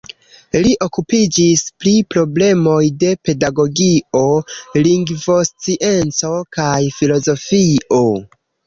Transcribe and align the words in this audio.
Li 0.61 0.69
okupiĝis 0.85 1.63
pri 1.83 1.93
problemoj 2.15 2.79
de 3.05 3.13
pedagogio, 3.29 4.25
lingvoscienco 4.89 6.37
kaj 6.59 6.77
filozofio. 6.99 8.05